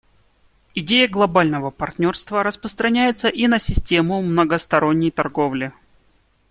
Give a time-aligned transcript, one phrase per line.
[0.73, 5.73] Идея глобального партнерства распространяется и на систему многосторонней торговли.